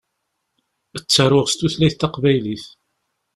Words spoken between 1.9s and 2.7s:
taqbaylit.